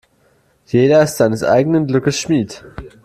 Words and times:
Jeder 0.65 1.03
ist 1.03 1.17
seines 1.17 1.43
eigenen 1.43 1.85
Glückes 1.85 2.19
Schmied. 2.19 2.63